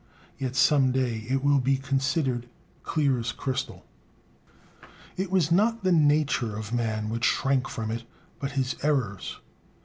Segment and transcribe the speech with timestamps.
[0.39, 2.49] Yet some day it will be considered
[2.81, 3.85] clear as crystal.
[5.15, 8.05] It was not the "nature" of man which shrank from it,
[8.39, 9.37] but his "errors."